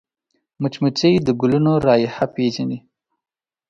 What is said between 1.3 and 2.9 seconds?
ګلونو رایحه پېژني